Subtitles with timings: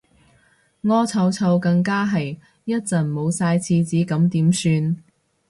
[0.81, 5.03] 屙臭臭更加係，一陣冇晒廁紙咁點算